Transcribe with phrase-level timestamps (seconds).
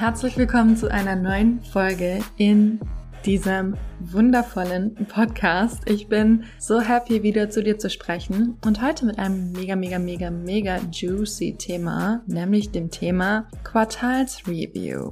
[0.00, 2.80] Herzlich willkommen zu einer neuen Folge in
[3.26, 5.82] diesem wundervollen Podcast.
[5.84, 9.98] Ich bin so happy, wieder zu dir zu sprechen und heute mit einem mega, mega,
[9.98, 15.10] mega, mega juicy Thema, nämlich dem Thema Quartalsreview.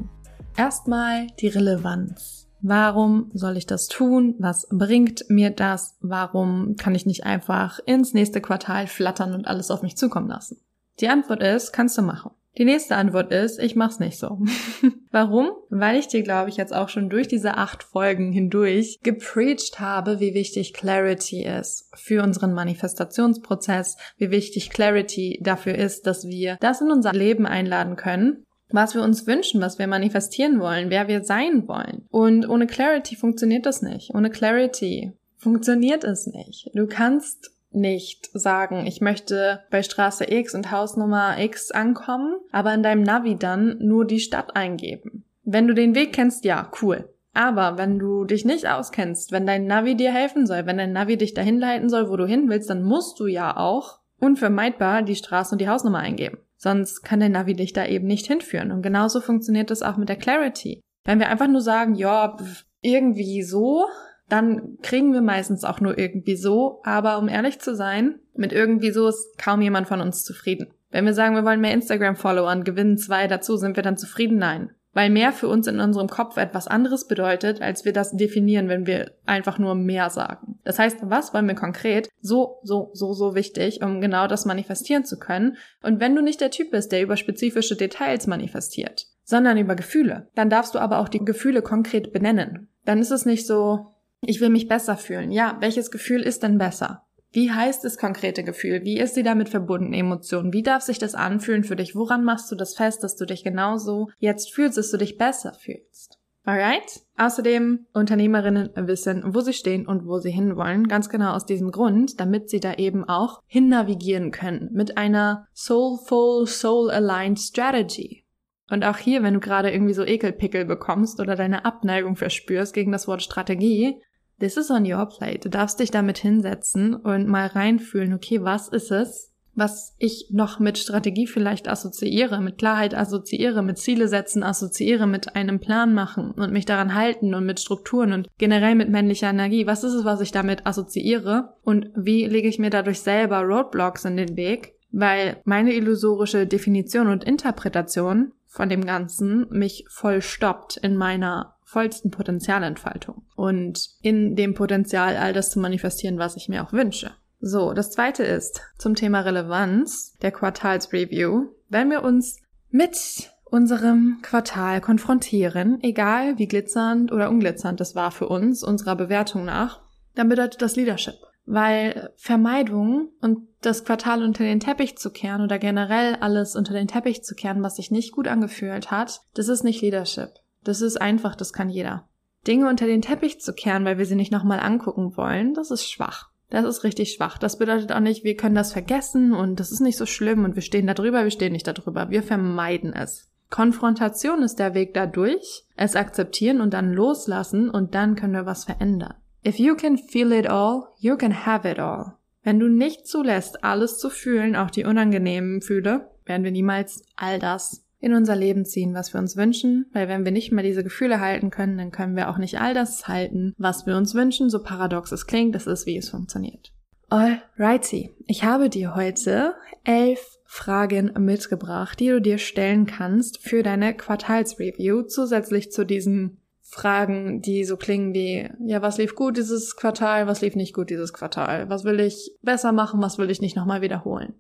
[0.57, 2.49] Erstmal die Relevanz.
[2.63, 4.37] Warum soll ich das tun?
[4.39, 5.99] Was bringt mir das?
[6.01, 10.57] Warum kann ich nicht einfach ins nächste Quartal flattern und alles auf mich zukommen lassen?
[11.01, 12.31] Die Antwort ist, kannst du machen.
[12.59, 14.41] Die nächste Antwort ist, ich mach's nicht so.
[15.13, 15.53] Warum?
[15.71, 20.19] Weil ich dir, glaube ich, jetzt auch schon durch diese acht Folgen hindurch gepreacht habe,
[20.19, 26.81] wie wichtig Clarity ist für unseren Manifestationsprozess, wie wichtig Clarity dafür ist, dass wir das
[26.81, 31.25] in unser Leben einladen können was wir uns wünschen, was wir manifestieren wollen, wer wir
[31.25, 32.07] sein wollen.
[32.11, 34.15] Und ohne Clarity funktioniert das nicht.
[34.15, 36.69] Ohne Clarity funktioniert es nicht.
[36.75, 42.83] Du kannst nicht sagen, ich möchte bei Straße X und Hausnummer X ankommen, aber in
[42.83, 45.25] deinem Navi dann nur die Stadt eingeben.
[45.45, 47.09] Wenn du den Weg kennst, ja, cool.
[47.35, 51.17] Aber wenn du dich nicht auskennst, wenn dein Navi dir helfen soll, wenn dein Navi
[51.17, 55.15] dich dahin leiten soll, wo du hin willst, dann musst du ja auch unvermeidbar die
[55.15, 56.39] Straße und die Hausnummer eingeben.
[56.57, 58.73] Sonst kann dein Navi dich da eben nicht hinführen.
[58.73, 60.81] Und genauso funktioniert das auch mit der Clarity.
[61.05, 62.37] Wenn wir einfach nur sagen, ja,
[62.81, 63.87] irgendwie so,
[64.29, 66.81] dann kriegen wir meistens auch nur irgendwie so.
[66.85, 70.69] Aber um ehrlich zu sein, mit irgendwie so ist kaum jemand von uns zufrieden.
[70.91, 74.39] Wenn wir sagen, wir wollen mehr Instagram-Follower und gewinnen zwei dazu, sind wir dann zufrieden?
[74.39, 74.71] Nein.
[74.95, 78.87] Weil mehr für uns in unserem Kopf etwas anderes bedeutet, als wir das definieren, wenn
[78.87, 80.59] wir einfach nur mehr sagen.
[80.65, 82.09] Das heißt, was wollen wir konkret?
[82.21, 85.57] So, so, so, so wichtig, um genau das manifestieren zu können.
[85.83, 90.29] Und wenn du nicht der Typ bist, der über spezifische Details manifestiert, sondern über Gefühle,
[90.35, 92.69] dann darfst du aber auch die Gefühle konkret benennen.
[92.87, 95.31] Dann ist es nicht so, ich will mich besser fühlen.
[95.31, 97.05] Ja, welches Gefühl ist denn besser?
[97.31, 98.85] Wie heißt das konkrete Gefühl?
[98.85, 100.53] Wie ist sie damit verbunden, Emotionen?
[100.53, 101.95] Wie darf sich das anfühlen für dich?
[101.95, 105.53] Woran machst du das fest, dass du dich genauso jetzt fühlst, dass du dich besser
[105.53, 106.19] fühlst?
[106.45, 107.03] Alright?
[107.19, 110.89] Außerdem, Unternehmerinnen wissen, wo sie stehen und wo sie hinwollen.
[110.89, 114.71] Ganz genau aus diesem Grund, damit sie da eben auch hinnavigieren können.
[114.73, 118.25] Mit einer soulful, soul-aligned Strategy.
[118.71, 122.93] Und auch hier, wenn du gerade irgendwie so Ekelpickel bekommst oder deine Abneigung verspürst gegen
[122.93, 124.01] das Wort Strategie,
[124.41, 125.41] this is on your plate.
[125.41, 130.61] Du darfst dich damit hinsetzen und mal reinfühlen, okay, was ist es, was ich noch
[130.61, 136.31] mit Strategie vielleicht assoziiere, mit Klarheit assoziiere, mit Ziele setzen assoziiere, mit einem Plan machen
[136.31, 139.67] und mich daran halten und mit Strukturen und generell mit männlicher Energie.
[139.67, 144.05] Was ist es, was ich damit assoziiere und wie lege ich mir dadurch selber Roadblocks
[144.05, 144.75] in den Weg?
[144.93, 152.11] Weil meine illusorische Definition und Interpretation von dem Ganzen mich voll stoppt in meiner vollsten
[152.11, 157.11] Potenzialentfaltung und in dem Potenzial, all das zu manifestieren, was ich mir auch wünsche.
[157.41, 161.49] So, das zweite ist zum Thema Relevanz der Quartalsreview.
[161.69, 162.41] Wenn wir uns
[162.71, 169.45] mit unserem Quartal konfrontieren, egal wie glitzernd oder unglitzernd es war für uns, unserer Bewertung
[169.45, 169.83] nach,
[170.15, 171.17] dann bedeutet das Leadership.
[171.45, 176.89] Weil Vermeidung und das Quartal unter den Teppich zu kehren oder generell alles unter den
[176.89, 180.31] Teppich zu kehren, was sich nicht gut angefühlt hat, das ist nicht Leadership.
[180.69, 182.07] Das ist einfach, das kann jeder.
[182.47, 185.91] Dinge unter den Teppich zu kehren, weil wir sie nicht nochmal angucken wollen, das ist
[185.91, 186.29] schwach.
[186.51, 187.39] Das ist richtig schwach.
[187.39, 190.57] Das bedeutet auch nicht, wir können das vergessen und das ist nicht so schlimm und
[190.57, 192.11] wir stehen da drüber, wir stehen nicht da drüber.
[192.11, 193.31] Wir vermeiden es.
[193.49, 198.67] Konfrontation ist der Weg dadurch, es akzeptieren und dann loslassen und dann können wir was
[198.67, 199.15] verändern.
[199.47, 202.13] If you can feel it all, you can have it all.
[202.43, 207.39] Wenn du nicht zulässt, alles zu fühlen, auch die unangenehmen Fühle, werden wir niemals all
[207.39, 210.85] das in unser Leben ziehen, was wir uns wünschen, weil wenn wir nicht mehr diese
[210.85, 214.51] Gefühle halten können, dann können wir auch nicht all das halten, was wir uns wünschen,
[214.51, 216.73] so paradox es klingt, das ist, wie es funktioniert.
[217.11, 219.55] Alrighty, ich habe dir heute
[219.85, 227.41] elf Fragen mitgebracht, die du dir stellen kannst für deine Quartalsreview, zusätzlich zu diesen Fragen,
[227.41, 231.15] die so klingen wie, ja, was lief gut dieses Quartal, was lief nicht gut dieses
[231.15, 234.35] Quartal, was will ich besser machen, was will ich nicht nochmal wiederholen.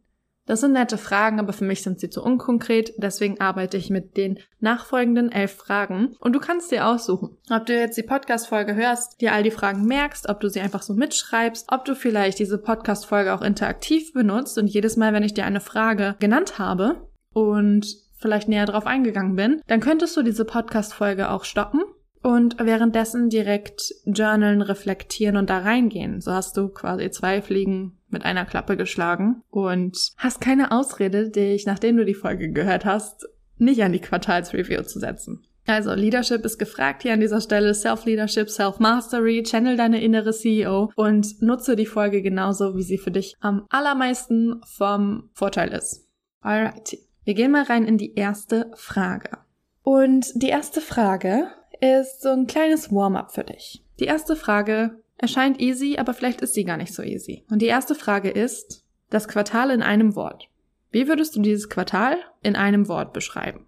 [0.48, 4.16] Das sind nette Fragen, aber für mich sind sie zu unkonkret, deswegen arbeite ich mit
[4.16, 6.16] den nachfolgenden elf Fragen.
[6.20, 9.84] Und du kannst dir aussuchen, ob du jetzt die Podcast-Folge hörst, dir all die Fragen
[9.84, 14.56] merkst, ob du sie einfach so mitschreibst, ob du vielleicht diese Podcast-Folge auch interaktiv benutzt
[14.56, 17.86] und jedes Mal, wenn ich dir eine Frage genannt habe und
[18.16, 21.82] vielleicht näher drauf eingegangen bin, dann könntest du diese Podcast-Folge auch stoppen
[22.28, 26.20] und währenddessen direkt journalen, reflektieren und da reingehen.
[26.20, 31.64] So hast du quasi zwei Fliegen mit einer Klappe geschlagen und hast keine Ausrede, dich,
[31.64, 33.26] nachdem du die Folge gehört hast,
[33.56, 35.42] nicht an die Quartalsreview zu setzen.
[35.66, 41.40] Also Leadership ist gefragt hier an dieser Stelle, Self-Leadership, Self-Mastery, channel deine innere CEO und
[41.40, 46.06] nutze die Folge genauso, wie sie für dich am allermeisten vom Vorteil ist.
[46.42, 46.98] Alrighty.
[47.24, 49.38] Wir gehen mal rein in die erste Frage.
[49.82, 51.48] Und die erste Frage
[51.80, 53.84] ist so ein kleines Warm-up für dich.
[54.00, 57.44] Die erste Frage erscheint easy, aber vielleicht ist sie gar nicht so easy.
[57.50, 60.48] Und die erste Frage ist, das Quartal in einem Wort.
[60.90, 63.66] Wie würdest du dieses Quartal in einem Wort beschreiben?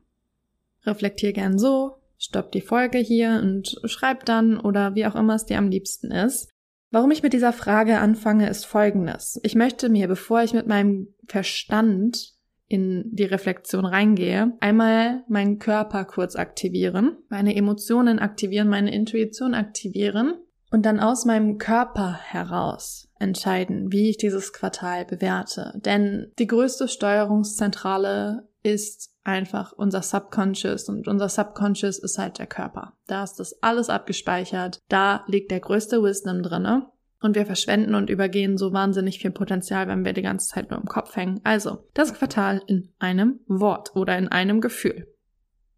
[0.84, 5.46] Reflektier gern so, stopp die Folge hier und schreib dann oder wie auch immer es
[5.46, 6.50] dir am liebsten ist.
[6.90, 9.38] Warum ich mit dieser Frage anfange, ist folgendes.
[9.42, 12.34] Ich möchte mir, bevor ich mit meinem Verstand
[12.70, 20.34] in die Reflexion reingehe, einmal meinen Körper kurz aktivieren, meine Emotionen aktivieren, meine Intuition aktivieren
[20.70, 25.72] und dann aus meinem Körper heraus entscheiden, wie ich dieses Quartal bewerte.
[25.84, 32.94] Denn die größte Steuerungszentrale ist einfach unser Subconscious und unser Subconscious ist halt der Körper.
[33.08, 34.78] Da ist das alles abgespeichert.
[34.88, 36.86] Da liegt der größte Wisdom drinne.
[37.20, 40.80] Und wir verschwenden und übergehen so wahnsinnig viel Potenzial, wenn wir die ganze Zeit nur
[40.80, 41.40] im Kopf hängen.
[41.44, 45.06] Also, das Quartal in einem Wort oder in einem Gefühl.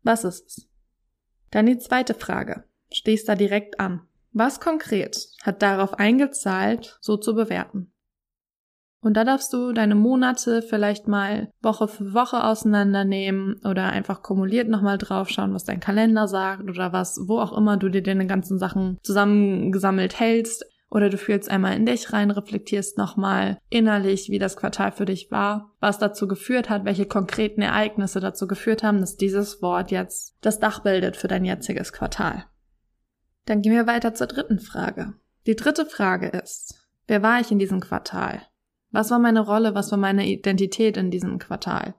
[0.03, 0.69] Was ist es?
[1.51, 2.65] Dann die zweite Frage.
[2.93, 4.03] Stehst da direkt an.
[4.33, 7.93] Was konkret hat darauf eingezahlt, so zu bewerten?
[9.03, 14.69] Und da darfst du deine Monate vielleicht mal Woche für Woche auseinandernehmen oder einfach kumuliert
[14.69, 18.59] nochmal draufschauen, was dein Kalender sagt oder was, wo auch immer du dir deine ganzen
[18.59, 20.65] Sachen zusammengesammelt hältst.
[20.93, 25.31] Oder du fühlst einmal in dich rein, reflektierst nochmal innerlich, wie das Quartal für dich
[25.31, 30.37] war, was dazu geführt hat, welche konkreten Ereignisse dazu geführt haben, dass dieses Wort jetzt
[30.43, 32.45] das Dach bildet für dein jetziges Quartal.
[33.47, 35.15] Dann gehen wir weiter zur dritten Frage.
[35.47, 38.43] Die dritte Frage ist, wer war ich in diesem Quartal?
[38.91, 41.95] Was war meine Rolle, was war meine Identität in diesem Quartal?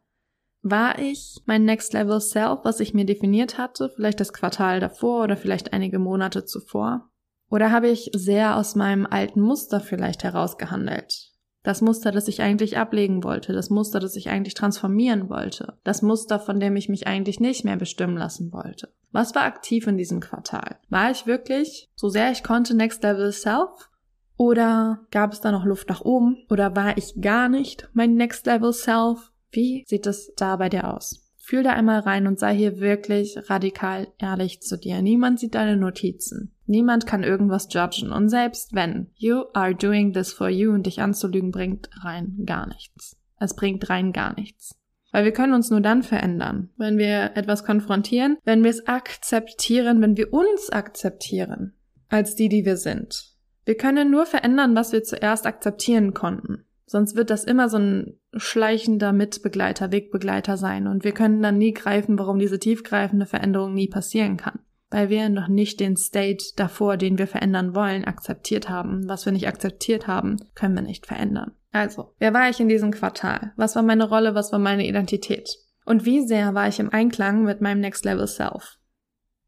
[0.61, 5.23] War ich mein Next Level Self, was ich mir definiert hatte, vielleicht das Quartal davor
[5.23, 7.09] oder vielleicht einige Monate zuvor?
[7.53, 11.33] Oder habe ich sehr aus meinem alten Muster vielleicht herausgehandelt?
[11.61, 16.01] Das Muster, das ich eigentlich ablegen wollte, das Muster, das ich eigentlich transformieren wollte, das
[16.01, 18.91] Muster, von dem ich mich eigentlich nicht mehr bestimmen lassen wollte.
[19.11, 20.77] Was war aktiv in diesem Quartal?
[20.89, 23.91] War ich wirklich, so sehr ich konnte, Next Level Self?
[24.35, 26.37] Oder gab es da noch Luft nach oben?
[26.49, 29.31] Oder war ich gar nicht mein Next Level Self?
[29.51, 31.29] Wie sieht es da bei dir aus?
[31.37, 35.03] Fühl da einmal rein und sei hier wirklich radikal ehrlich zu dir.
[35.03, 36.52] Niemand sieht deine Notizen.
[36.65, 38.11] Niemand kann irgendwas judgen.
[38.11, 42.67] Und selbst wenn you are doing this for you und dich anzulügen, bringt rein gar
[42.67, 43.17] nichts.
[43.39, 44.75] Es bringt rein gar nichts.
[45.11, 50.01] Weil wir können uns nur dann verändern, wenn wir etwas konfrontieren, wenn wir es akzeptieren,
[50.01, 51.73] wenn wir uns akzeptieren
[52.09, 53.33] als die, die wir sind.
[53.65, 56.65] Wir können nur verändern, was wir zuerst akzeptieren konnten.
[56.85, 61.73] Sonst wird das immer so ein schleichender Mitbegleiter, Wegbegleiter sein und wir können dann nie
[61.73, 64.59] greifen, warum diese tiefgreifende Veränderung nie passieren kann.
[64.93, 69.09] Weil wir noch nicht den State davor, den wir verändern wollen, akzeptiert haben.
[69.09, 71.53] Was wir nicht akzeptiert haben, können wir nicht verändern.
[71.71, 73.53] Also, wer war ich in diesem Quartal?
[73.55, 74.35] Was war meine Rolle?
[74.35, 75.49] Was war meine Identität?
[75.83, 78.77] Und wie sehr war ich im Einklang mit meinem Next Level Self?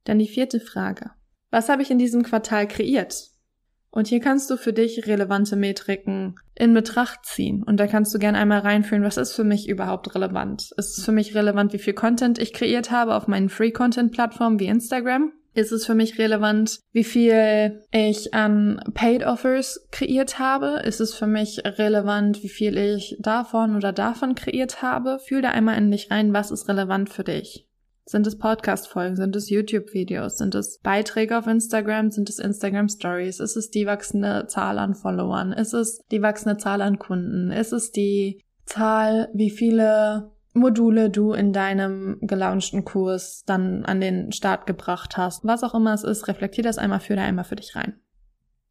[0.03, 1.11] Dann die vierte Frage.
[1.51, 3.13] Was habe ich in diesem Quartal kreiert?
[3.95, 7.63] Und hier kannst du für dich relevante Metriken in Betracht ziehen.
[7.63, 10.73] Und da kannst du gerne einmal reinfühlen, was ist für mich überhaupt relevant?
[10.75, 14.67] Ist es für mich relevant, wie viel Content ich kreiert habe auf meinen Free-Content-Plattformen wie
[14.67, 15.31] Instagram?
[15.53, 20.81] Ist es für mich relevant, wie viel ich an Paid Offers kreiert habe?
[20.83, 25.19] Ist es für mich relevant, wie viel ich davon oder davon kreiert habe?
[25.25, 27.65] Fühl da einmal in dich rein, was ist relevant für dich.
[28.07, 29.15] Sind es Podcast-Folgen?
[29.15, 30.37] Sind es YouTube-Videos?
[30.37, 32.11] Sind es Beiträge auf Instagram?
[32.11, 33.39] Sind es Instagram-Stories?
[33.39, 35.51] Ist es die wachsende Zahl an Followern?
[35.51, 37.51] Ist es die wachsende Zahl an Kunden?
[37.51, 44.31] Ist es die Zahl, wie viele Module du in deinem gelaunchten Kurs dann an den
[44.31, 45.43] Start gebracht hast?
[45.43, 47.99] Was auch immer es ist, reflektier das einmal für dich, einmal für dich rein.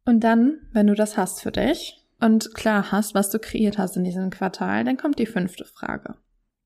[0.05, 3.97] Und dann, wenn du das hast für dich und klar hast, was du kreiert hast
[3.97, 6.15] in diesem Quartal, dann kommt die fünfte Frage.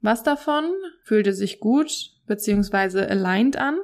[0.01, 0.65] Was davon
[1.03, 3.01] fühlte sich gut bzw.
[3.05, 3.77] aligned an?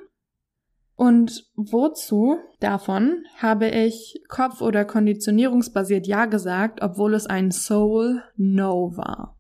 [0.96, 8.94] Und wozu davon habe ich Kopf- oder konditionierungsbasiert Ja gesagt, obwohl es ein Soul No
[8.96, 9.38] war?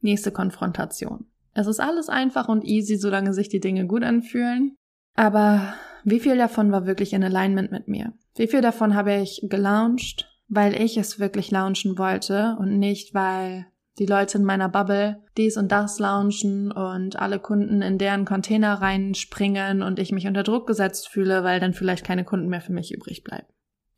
[0.00, 1.26] Nächste Konfrontation.
[1.54, 4.76] Es ist alles einfach und easy, solange sich die Dinge gut anfühlen.
[5.16, 8.12] Aber wie viel davon war wirklich in Alignment mit mir?
[8.36, 13.66] Wie viel davon habe ich gelauncht, weil ich es wirklich launchen wollte und nicht, weil
[14.00, 18.80] die Leute in meiner Bubble dies und das launchen und alle Kunden in deren Container
[18.80, 22.72] reinspringen und ich mich unter Druck gesetzt fühle, weil dann vielleicht keine Kunden mehr für
[22.72, 23.46] mich übrig bleiben.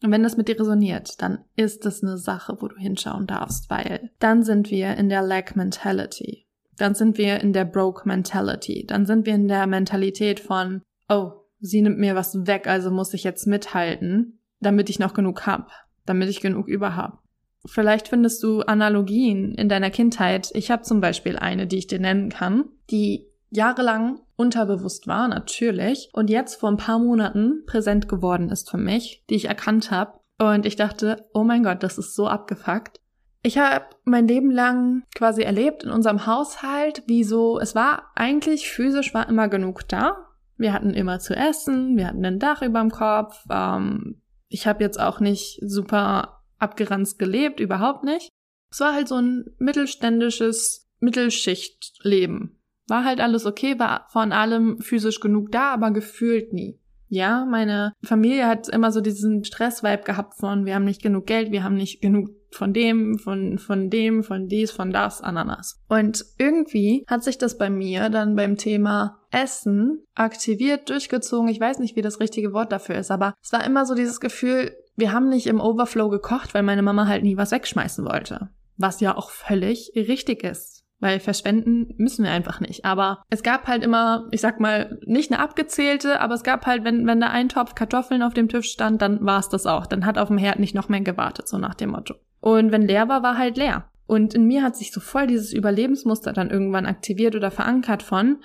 [0.03, 3.71] Und wenn das mit dir resoniert, dann ist das eine Sache, wo du hinschauen darfst,
[3.71, 6.49] weil dann sind wir in der Lack Mentality.
[6.77, 8.85] Dann sind wir in der Broke Mentality.
[8.85, 11.31] Dann sind wir in der Mentalität von, oh,
[11.61, 15.71] sie nimmt mir was weg, also muss ich jetzt mithalten, damit ich noch genug hab,
[16.07, 17.22] damit ich genug über hab.
[17.67, 20.51] Vielleicht findest du Analogien in deiner Kindheit.
[20.55, 26.11] Ich habe zum Beispiel eine, die ich dir nennen kann, die jahrelang unterbewusst war, natürlich,
[26.13, 30.19] und jetzt vor ein paar Monaten präsent geworden ist für mich, die ich erkannt habe.
[30.39, 33.01] Und ich dachte, oh mein Gott, das ist so abgefuckt.
[33.43, 38.71] Ich habe mein Leben lang quasi erlebt in unserem Haushalt, wie so, es war eigentlich
[38.71, 40.29] physisch war immer genug da.
[40.57, 43.45] Wir hatten immer zu essen, wir hatten ein Dach überm Kopf.
[43.51, 48.29] Ähm, ich habe jetzt auch nicht super abgeranzt gelebt, überhaupt nicht.
[48.71, 52.59] Es war halt so ein mittelständisches Mittelschichtleben.
[52.89, 56.79] War halt alles okay, war von allem physisch genug da, aber gefühlt nie.
[57.09, 61.53] Ja, meine Familie hat immer so diesen Stressvibe gehabt von, wir haben nicht genug Geld,
[61.53, 65.83] wir haben nicht genug von dem, von, von dem, von dies, von das, Ananas.
[65.89, 71.49] Und irgendwie hat sich das bei mir dann beim Thema Essen aktiviert, durchgezogen.
[71.49, 74.19] Ich weiß nicht, wie das richtige Wort dafür ist, aber es war immer so dieses
[74.19, 78.51] Gefühl, wir haben nicht im Overflow gekocht, weil meine Mama halt nie was wegschmeißen wollte.
[78.77, 82.85] Was ja auch völlig richtig ist weil verschwenden müssen wir einfach nicht.
[82.85, 86.85] Aber es gab halt immer, ich sag mal, nicht eine abgezählte, aber es gab halt,
[86.85, 89.87] wenn, wenn da ein Topf Kartoffeln auf dem Tisch stand, dann war es das auch.
[89.87, 92.15] Dann hat auf dem Herd nicht noch mehr gewartet, so nach dem Motto.
[92.41, 93.89] Und wenn leer war, war halt leer.
[94.07, 98.37] Und in mir hat sich so voll dieses Überlebensmuster dann irgendwann aktiviert oder verankert von,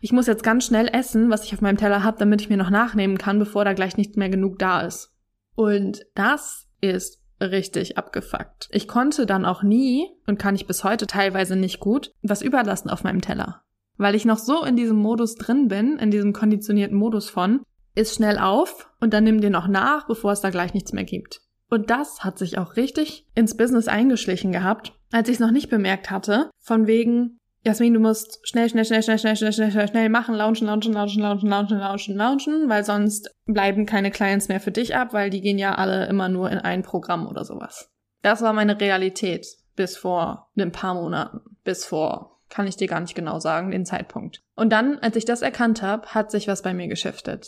[0.00, 2.56] ich muss jetzt ganz schnell essen, was ich auf meinem Teller habe, damit ich mir
[2.56, 5.14] noch nachnehmen kann, bevor da gleich nicht mehr genug da ist.
[5.54, 8.68] Und das ist richtig abgefuckt.
[8.70, 12.90] Ich konnte dann auch nie und kann ich bis heute teilweise nicht gut was überlassen
[12.90, 13.62] auf meinem Teller.
[13.96, 17.60] Weil ich noch so in diesem Modus drin bin, in diesem konditionierten Modus von,
[17.94, 21.04] ist schnell auf und dann nimm dir noch nach, bevor es da gleich nichts mehr
[21.04, 21.40] gibt.
[21.68, 25.70] Und das hat sich auch richtig ins Business eingeschlichen gehabt, als ich es noch nicht
[25.70, 29.88] bemerkt hatte, von wegen, Jasmin, du musst schnell, schnell, schnell, schnell, schnell, schnell, schnell, schnell,
[29.88, 34.60] schnell machen, launchen, launchen, launchen, launchen, launchen, launchen, launchen, weil sonst bleiben keine Clients mehr
[34.60, 37.90] für dich ab, weil die gehen ja alle immer nur in ein Programm oder sowas.
[38.22, 43.00] Das war meine Realität bis vor ein paar Monaten, bis vor, kann ich dir gar
[43.00, 44.42] nicht genau sagen, den Zeitpunkt.
[44.54, 47.46] Und dann, als ich das erkannt habe, hat sich was bei mir geschiftet.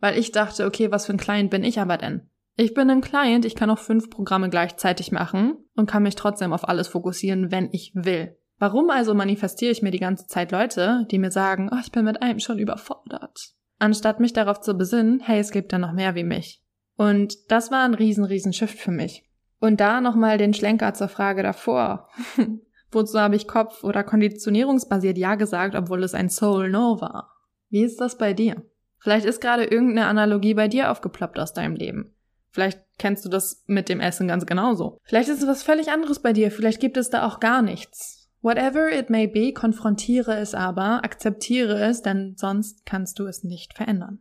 [0.00, 2.28] Weil ich dachte, okay, was für ein Client bin ich aber denn?
[2.56, 6.52] Ich bin ein Client, ich kann auch fünf Programme gleichzeitig machen und kann mich trotzdem
[6.52, 8.36] auf alles fokussieren, wenn ich will.
[8.58, 12.04] Warum also manifestiere ich mir die ganze Zeit Leute, die mir sagen, oh, ich bin
[12.04, 16.14] mit einem schon überfordert, anstatt mich darauf zu besinnen, hey, es gibt da noch mehr
[16.14, 16.62] wie mich.
[16.96, 19.28] Und das war ein riesen, riesen Shift für mich.
[19.60, 22.08] Und da nochmal den Schlenker zur Frage davor.
[22.90, 27.32] Wozu habe ich Kopf- oder konditionierungsbasiert Ja gesagt, obwohl es ein Soul No war?
[27.68, 28.62] Wie ist das bei dir?
[28.98, 32.14] Vielleicht ist gerade irgendeine Analogie bei dir aufgeploppt aus deinem Leben.
[32.50, 34.98] Vielleicht kennst du das mit dem Essen ganz genauso.
[35.04, 36.50] Vielleicht ist es was völlig anderes bei dir.
[36.50, 38.15] Vielleicht gibt es da auch gar nichts.
[38.42, 43.74] Whatever it may be, konfrontiere es aber, akzeptiere es, denn sonst kannst du es nicht
[43.74, 44.20] verändern.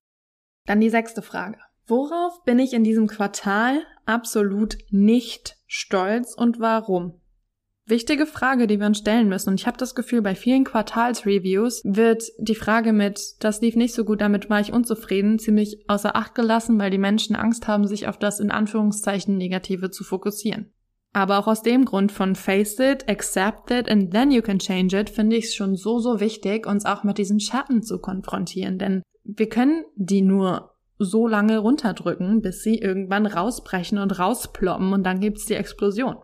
[0.66, 1.60] Dann die sechste Frage.
[1.88, 7.22] Worauf bin ich in diesem Quartal absolut nicht stolz und warum?
[7.88, 9.50] Wichtige Frage, die wir uns stellen müssen.
[9.50, 13.94] Und ich habe das Gefühl, bei vielen Quartalsreviews wird die Frage mit, das lief nicht
[13.94, 17.86] so gut, damit war ich unzufrieden, ziemlich außer Acht gelassen, weil die Menschen Angst haben,
[17.86, 20.74] sich auf das in Anführungszeichen Negative zu fokussieren.
[21.16, 25.00] Aber auch aus dem Grund von face it, accept it and then you can change
[25.00, 28.78] it, finde ich es schon so, so wichtig, uns auch mit diesen Schatten zu konfrontieren.
[28.78, 35.04] Denn wir können die nur so lange runterdrücken, bis sie irgendwann rausbrechen und rausploppen und
[35.06, 36.18] dann gibt's die Explosion.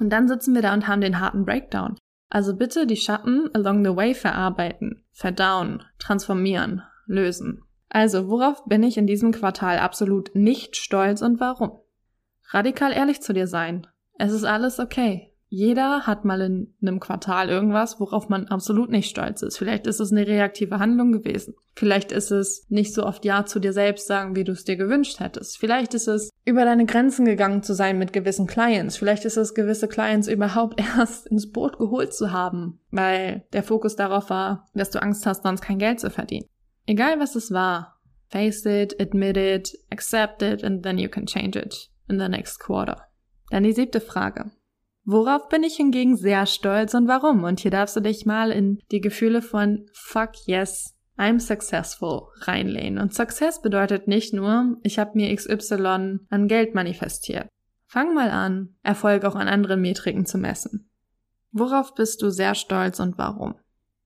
[0.00, 1.96] Und dann sitzen wir da und haben den harten Breakdown.
[2.28, 7.62] Also bitte die Schatten along the way verarbeiten, verdauen, transformieren, lösen.
[7.90, 11.78] Also, worauf bin ich in diesem Quartal absolut nicht stolz und warum?
[12.50, 13.86] Radikal ehrlich zu dir sein,
[14.18, 15.32] es ist alles okay.
[15.54, 19.58] Jeder hat mal in einem Quartal irgendwas, worauf man absolut nicht stolz ist.
[19.58, 21.54] Vielleicht ist es eine reaktive Handlung gewesen.
[21.74, 24.76] Vielleicht ist es nicht so oft Ja zu dir selbst sagen, wie du es dir
[24.76, 25.58] gewünscht hättest.
[25.58, 28.96] Vielleicht ist es über deine Grenzen gegangen zu sein mit gewissen Clients.
[28.96, 33.94] Vielleicht ist es gewisse Clients überhaupt erst ins Boot geholt zu haben, weil der Fokus
[33.94, 36.46] darauf war, dass du Angst hast, sonst kein Geld zu verdienen.
[36.86, 38.00] Egal was es war,
[38.30, 42.58] face it, admit it, accept it and then you can change it in the next
[42.58, 42.96] quarter.
[43.52, 44.50] Dann die siebte Frage.
[45.04, 47.44] Worauf bin ich hingegen sehr stolz und warum?
[47.44, 52.98] Und hier darfst du dich mal in die Gefühle von fuck yes, I'm successful reinlehnen.
[52.98, 57.46] Und Success bedeutet nicht nur, ich habe mir XY an Geld manifestiert.
[57.84, 60.88] Fang mal an, Erfolg auch an anderen Metriken zu messen.
[61.50, 63.56] Worauf bist du sehr stolz und warum?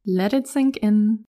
[0.02, 1.24] Let it sink in.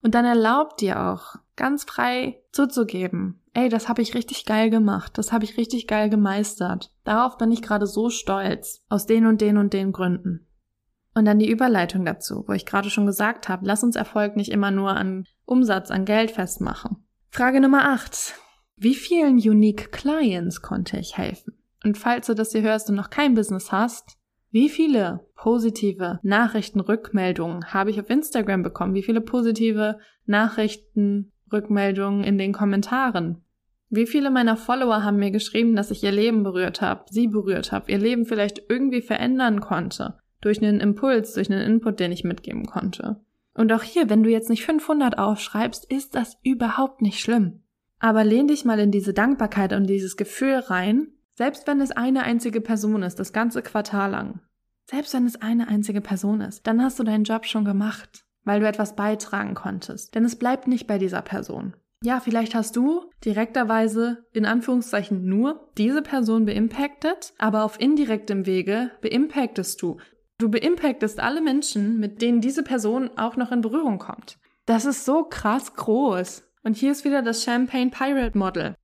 [0.00, 5.16] Und dann erlaub dir auch, ganz frei zuzugeben, ey, das habe ich richtig geil gemacht,
[5.18, 6.92] das habe ich richtig geil gemeistert.
[7.04, 10.46] Darauf bin ich gerade so stolz, aus den und den und den Gründen.
[11.14, 14.52] Und dann die Überleitung dazu, wo ich gerade schon gesagt habe, lass uns Erfolg nicht
[14.52, 17.06] immer nur an Umsatz, an Geld festmachen.
[17.30, 18.34] Frage Nummer 8.
[18.76, 21.54] Wie vielen Unique Clients konnte ich helfen?
[21.82, 24.18] Und falls du das hier hörst und noch kein Business hast,
[24.50, 28.94] wie viele positive Nachrichten, Rückmeldungen habe ich auf Instagram bekommen?
[28.94, 33.42] Wie viele positive Nachrichten, Rückmeldungen in den Kommentaren?
[33.88, 37.70] Wie viele meiner Follower haben mir geschrieben, dass ich ihr Leben berührt habe, sie berührt
[37.70, 40.18] habe, ihr Leben vielleicht irgendwie verändern konnte?
[40.40, 43.20] Durch einen Impuls, durch einen Input, den ich mitgeben konnte.
[43.54, 47.62] Und auch hier, wenn du jetzt nicht 500 aufschreibst, ist das überhaupt nicht schlimm.
[47.98, 52.24] Aber lehn dich mal in diese Dankbarkeit und dieses Gefühl rein, selbst wenn es eine
[52.24, 54.40] einzige Person ist, das ganze Quartal lang.
[54.84, 58.60] Selbst wenn es eine einzige Person ist, dann hast du deinen Job schon gemacht, weil
[58.60, 60.14] du etwas beitragen konntest.
[60.14, 61.76] Denn es bleibt nicht bei dieser Person.
[62.02, 68.92] Ja, vielleicht hast du direkterweise in Anführungszeichen nur diese Person beimpactet, aber auf indirektem Wege
[69.02, 69.98] beimpactest du.
[70.38, 74.38] Du beimpactest alle Menschen, mit denen diese Person auch noch in Berührung kommt.
[74.66, 76.44] Das ist so krass groß.
[76.62, 78.74] Und hier ist wieder das Champagne Pirate Model.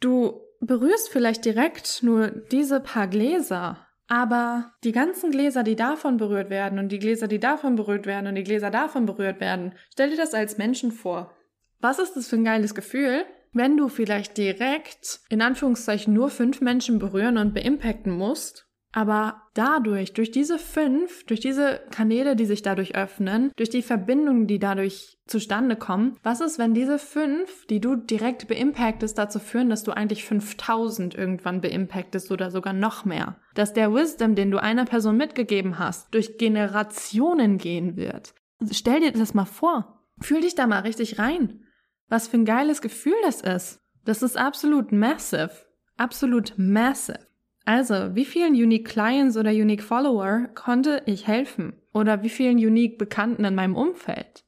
[0.00, 6.50] Du berührst vielleicht direkt nur diese paar Gläser, aber die ganzen Gläser, die davon berührt
[6.50, 10.10] werden und die Gläser, die davon berührt werden und die Gläser davon berührt werden, stell
[10.10, 11.36] dir das als Menschen vor.
[11.78, 16.60] Was ist das für ein geiles Gefühl, wenn du vielleicht direkt in Anführungszeichen nur fünf
[16.60, 22.62] Menschen berühren und beimpacten musst aber dadurch, durch diese fünf, durch diese Kanäle, die sich
[22.62, 27.80] dadurch öffnen, durch die Verbindungen, die dadurch zustande kommen, was ist, wenn diese fünf, die
[27.80, 33.36] du direkt beimpactest, dazu führen, dass du eigentlich 5000 irgendwann beimpactest oder sogar noch mehr?
[33.54, 38.34] Dass der Wisdom, den du einer Person mitgegeben hast, durch Generationen gehen wird.
[38.72, 40.02] Stell dir das mal vor.
[40.20, 41.64] Fühl dich da mal richtig rein.
[42.08, 43.80] Was für ein geiles Gefühl das ist.
[44.04, 45.52] Das ist absolut massive.
[45.96, 47.29] Absolut massive.
[47.70, 51.74] Also, wie vielen Unique Clients oder Unique Follower konnte ich helfen?
[51.94, 54.44] Oder wie vielen Unique Bekannten in meinem Umfeld?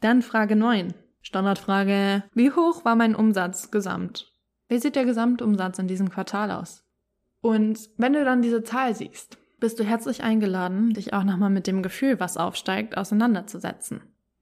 [0.00, 0.92] Dann Frage 9.
[1.22, 2.24] Standardfrage.
[2.34, 4.32] Wie hoch war mein Umsatz gesamt?
[4.66, 6.82] Wie sieht der Gesamtumsatz in diesem Quartal aus?
[7.40, 11.68] Und wenn du dann diese Zahl siehst, bist du herzlich eingeladen, dich auch nochmal mit
[11.68, 14.00] dem Gefühl, was aufsteigt, auseinanderzusetzen.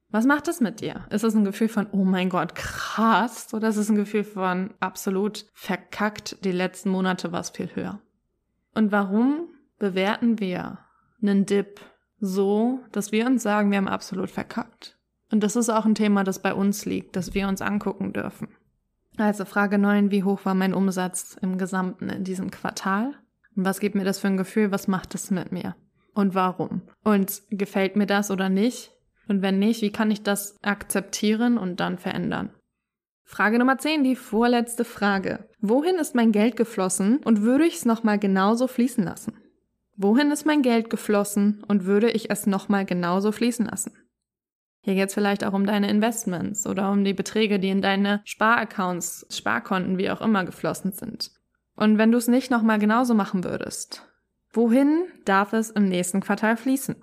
[0.09, 1.05] Was macht es mit dir?
[1.11, 3.53] Ist es ein Gefühl von, oh mein Gott, krass?
[3.53, 8.01] Oder ist es ein Gefühl von absolut verkackt, die letzten Monate war es viel höher?
[8.75, 10.79] Und warum bewerten wir
[11.21, 11.81] einen Dip
[12.19, 14.99] so, dass wir uns sagen, wir haben absolut verkackt?
[15.31, 18.49] Und das ist auch ein Thema, das bei uns liegt, das wir uns angucken dürfen.
[19.17, 23.15] Also Frage 9, wie hoch war mein Umsatz im Gesamten in diesem Quartal?
[23.57, 24.73] Und was gibt mir das für ein Gefühl?
[24.73, 25.77] Was macht es mit mir?
[26.15, 26.83] Und warum?
[27.03, 28.93] Und gefällt mir das oder nicht?
[29.29, 32.51] Und wenn nicht, wie kann ich das akzeptieren und dann verändern?
[33.33, 35.49] Frage Nummer 10, die vorletzte Frage.
[35.63, 39.39] Wohin ist mein Geld geflossen und würde ich es nochmal genauso fließen lassen?
[39.97, 43.97] Wohin ist mein Geld geflossen und würde ich es nochmal genauso fließen lassen?
[44.83, 48.21] Hier geht es vielleicht auch um deine Investments oder um die Beträge, die in deine
[48.27, 51.31] Sparaccounts, Sparkonten, wie auch immer geflossen sind.
[51.75, 54.07] Und wenn du es nicht nochmal genauso machen würdest,
[54.53, 57.03] wohin darf es im nächsten Quartal fließen?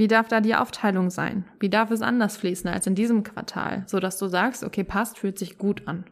[0.00, 1.44] Wie darf da die Aufteilung sein?
[1.58, 5.18] Wie darf es anders fließen als in diesem Quartal, so dass du sagst, okay, passt,
[5.18, 6.06] fühlt sich gut an.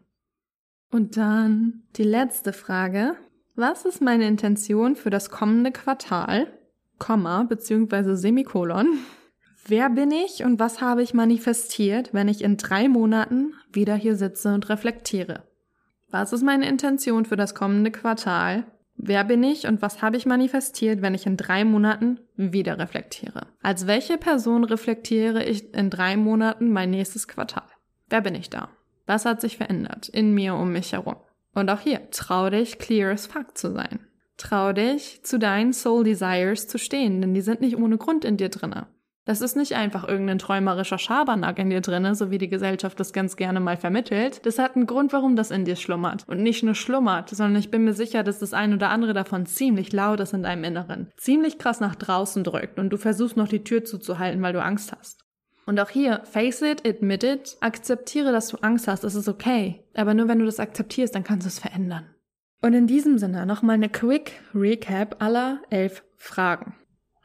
[0.90, 3.14] Und dann die letzte Frage.
[3.56, 6.52] Was ist meine Intention für das kommende Quartal?
[6.98, 8.98] Komma beziehungsweise Semikolon.
[9.66, 14.16] Wer bin ich und was habe ich manifestiert, wenn ich in drei Monaten wieder hier
[14.16, 15.44] sitze und reflektiere?
[16.10, 18.66] Was ist meine Intention für das kommende Quartal?
[19.00, 23.46] Wer bin ich und was habe ich manifestiert, wenn ich in drei Monaten wieder reflektiere?
[23.62, 27.62] Als welche Person reflektiere ich in drei Monaten mein nächstes Quartal?
[28.08, 28.70] Wer bin ich da?
[29.06, 31.16] Was hat sich verändert in mir um mich herum?
[31.54, 34.00] Und auch hier, trau dich, clear as fuck zu sein.
[34.36, 38.36] Trau dich, zu deinen Soul Desires zu stehen, denn die sind nicht ohne Grund in
[38.36, 38.88] dir drinne.
[39.28, 43.12] Das ist nicht einfach irgendein träumerischer Schabernack in dir drinne, so wie die Gesellschaft das
[43.12, 44.46] ganz gerne mal vermittelt.
[44.46, 46.24] Das hat einen Grund, warum das in dir schlummert.
[46.26, 49.44] Und nicht nur schlummert, sondern ich bin mir sicher, dass das ein oder andere davon
[49.44, 51.12] ziemlich laut ist in deinem Inneren.
[51.18, 54.94] Ziemlich krass nach draußen drückt und du versuchst noch die Tür zuzuhalten, weil du Angst
[54.98, 55.26] hast.
[55.66, 59.84] Und auch hier, face it, admit it, akzeptiere, dass du Angst hast, es ist okay.
[59.92, 62.06] Aber nur wenn du das akzeptierst, dann kannst du es verändern.
[62.62, 66.76] Und in diesem Sinne nochmal eine Quick Recap aller elf Fragen.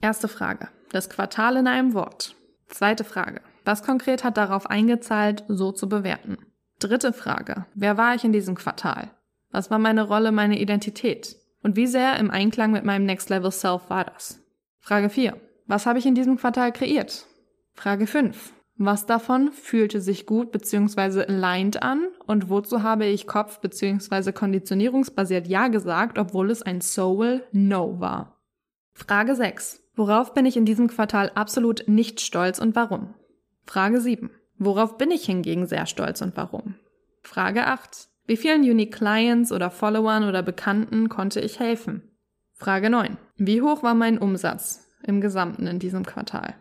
[0.01, 0.67] Erste Frage.
[0.93, 2.36] Das Quartal in einem Wort.
[2.67, 3.41] Zweite Frage.
[3.65, 6.38] Was konkret hat darauf eingezahlt, so zu bewerten?
[6.77, 7.65] Dritte Frage.
[7.73, 9.10] Wer war ich in diesem Quartal?
[9.49, 11.36] Was war meine Rolle, meine Identität?
[11.63, 14.39] Und wie sehr im Einklang mit meinem Next Level Self war das?
[14.82, 15.36] Frage 4.
[15.65, 17.25] Was habe ich in diesem Quartal kreiert?
[17.73, 18.53] Frage 5.
[18.77, 21.25] Was davon fühlte sich gut bzw.
[21.25, 24.32] aligned an und wozu habe ich Kopf- bzw.
[24.32, 28.38] konditionierungsbasiert Ja gesagt, obwohl es ein Soul No war?
[28.93, 29.83] Frage 6.
[29.95, 33.13] Worauf bin ich in diesem Quartal absolut nicht stolz und warum?
[33.65, 34.32] Frage 7.
[34.58, 36.75] Worauf bin ich hingegen sehr stolz und warum?
[37.21, 38.08] Frage 8.
[38.25, 42.01] Wie vielen Unique Clients oder Followern oder Bekannten konnte ich helfen?
[42.53, 43.17] Frage 9.
[43.38, 46.56] Wie hoch war mein Umsatz im Gesamten in diesem Quartal?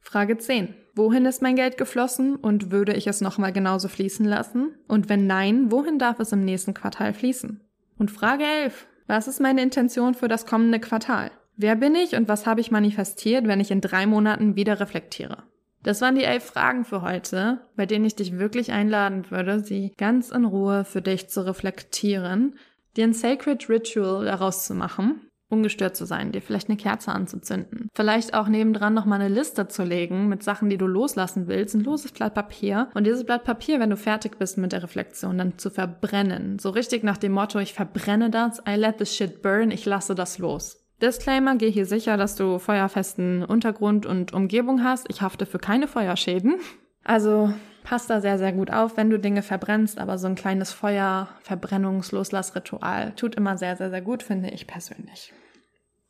[0.00, 0.74] Frage 10.
[0.94, 4.74] Wohin ist mein Geld geflossen und würde ich es nochmal genauso fließen lassen?
[4.88, 7.60] Und wenn nein, wohin darf es im nächsten Quartal fließen?
[7.98, 8.86] Und Frage 11.
[9.06, 11.30] Was ist meine Intention für das kommende Quartal?
[11.56, 15.44] Wer bin ich und was habe ich manifestiert, wenn ich in drei Monaten wieder reflektiere?
[15.82, 19.92] Das waren die elf Fragen für heute, bei denen ich dich wirklich einladen würde, sie
[19.96, 22.58] ganz in Ruhe für dich zu reflektieren,
[22.96, 27.88] dir ein Sacred Ritual daraus zu machen ungestört zu sein, dir vielleicht eine Kerze anzuzünden.
[27.92, 31.84] Vielleicht auch nebendran nochmal eine Liste zu legen mit Sachen, die du loslassen willst, ein
[31.84, 32.88] loses Blatt Papier.
[32.94, 36.58] Und dieses Blatt Papier, wenn du fertig bist mit der Reflexion, dann zu verbrennen.
[36.58, 40.14] So richtig nach dem Motto, ich verbrenne das, I let the shit burn, ich lasse
[40.14, 40.78] das los.
[41.00, 45.06] Disclaimer, geh hier sicher, dass du feuerfesten Untergrund und Umgebung hast.
[45.08, 46.56] Ich hafte für keine Feuerschäden.
[47.04, 50.72] Also Pass da sehr, sehr gut auf, wenn du Dinge verbrennst, aber so ein kleines
[50.72, 55.32] Feuer, Verbrennungs-Loslassritual tut immer sehr, sehr, sehr gut, finde ich persönlich.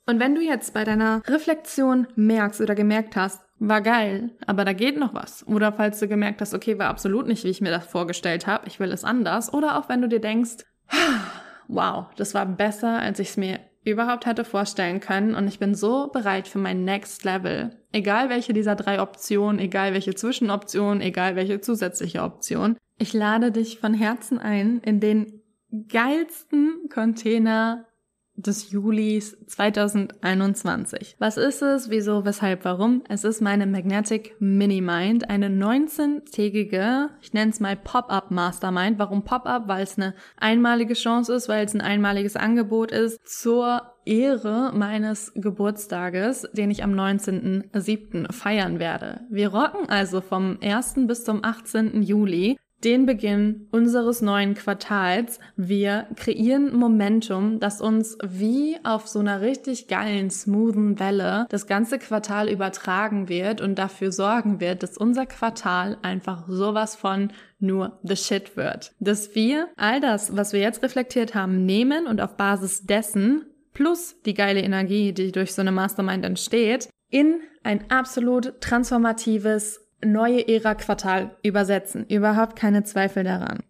[0.06, 4.72] Und wenn du jetzt bei deiner Reflexion merkst oder gemerkt hast, war geil, aber da
[4.72, 5.46] geht noch was.
[5.46, 8.66] Oder falls du gemerkt hast, okay, war absolut nicht, wie ich mir das vorgestellt habe,
[8.66, 9.52] ich will es anders.
[9.52, 10.64] Oder auch wenn du dir denkst,
[11.68, 15.74] wow, das war besser, als ich es mir überhaupt hätte vorstellen können und ich bin
[15.74, 17.76] so bereit für mein Next Level.
[17.92, 22.76] Egal welche dieser drei Optionen, egal welche Zwischenoption, egal welche zusätzliche Option.
[22.98, 25.42] Ich lade dich von Herzen ein, in den
[25.88, 27.86] geilsten Container
[28.36, 31.16] des Julis 2021.
[31.18, 31.90] Was ist es?
[31.90, 32.24] Wieso?
[32.24, 32.64] Weshalb?
[32.64, 33.02] Warum?
[33.08, 38.98] Es ist meine Magnetic Mini Mind, eine 19-tägige, ich nenne es mal Pop-up Mastermind.
[38.98, 39.68] Warum Pop-up?
[39.68, 45.32] Weil es eine einmalige Chance ist, weil es ein einmaliges Angebot ist zur Ehre meines
[45.34, 48.32] Geburtstages, den ich am 19.07.
[48.32, 49.20] feiern werde.
[49.30, 51.06] Wir rocken also vom 1.
[51.06, 52.02] bis zum 18.
[52.02, 55.38] Juli den Beginn unseres neuen Quartals.
[55.56, 61.98] Wir kreieren Momentum, das uns wie auf so einer richtig geilen, smoothen Welle das ganze
[61.98, 68.16] Quartal übertragen wird und dafür sorgen wird, dass unser Quartal einfach sowas von nur the
[68.16, 68.92] shit wird.
[69.00, 74.16] Dass wir all das, was wir jetzt reflektiert haben, nehmen und auf Basis dessen plus
[74.24, 81.36] die geile Energie, die durch so eine Mastermind entsteht, in ein absolut transformatives neue Ära-Quartal
[81.42, 82.06] übersetzen.
[82.08, 83.60] Überhaupt keine Zweifel daran.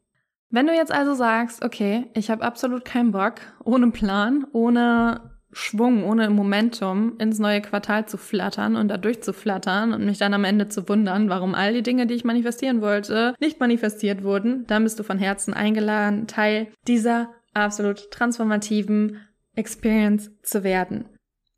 [0.50, 6.04] Wenn du jetzt also sagst, okay, ich habe absolut keinen Bock, ohne Plan, ohne Schwung,
[6.04, 10.68] ohne Momentum ins neue Quartal zu flattern und da durchzuflattern und mich dann am Ende
[10.68, 14.98] zu wundern, warum all die Dinge, die ich manifestieren wollte, nicht manifestiert wurden, dann bist
[14.98, 19.18] du von Herzen eingeladen, Teil dieser absolut transformativen
[19.54, 21.06] Experience zu werden.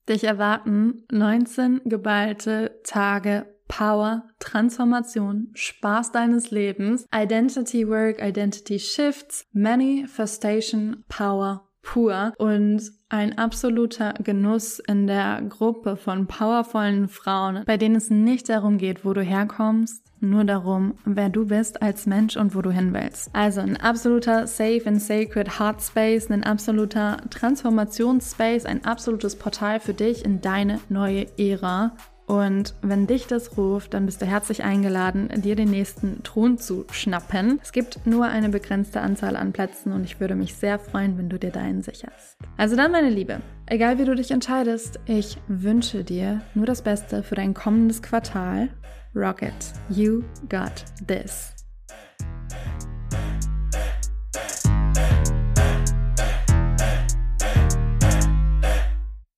[0.08, 11.04] Dich erwarten 19 geballte Tage Power, Transformation, Spaß deines Lebens, Identity Work, Identity Shifts, Manifestation,
[11.08, 18.11] Power pur und ein absoluter Genuss in der Gruppe von powervollen Frauen, bei denen es
[18.11, 22.61] nicht darum geht, wo du herkommst, nur darum, wer du bist als Mensch und wo
[22.62, 23.30] du hin willst.
[23.32, 29.94] Also ein absoluter Safe and Sacred Heart Space, ein absoluter Transformationsspace, ein absolutes Portal für
[29.94, 31.96] dich in deine neue Ära.
[32.33, 36.87] Und wenn dich das ruft, dann bist du herzlich eingeladen, dir den nächsten Thron zu
[36.90, 37.61] schnappen.
[37.62, 41.29] Es gibt nur eine begrenzte Anzahl an Plätzen und ich würde mich sehr freuen, wenn
[41.29, 42.38] du dir deinen sicherst.
[42.57, 47.23] Also dann, meine Liebe, egal wie du dich entscheidest, ich wünsche dir nur das Beste
[47.23, 48.71] für dein kommendes Quartal.
[49.14, 49.53] Rocket,
[49.90, 51.53] you got this.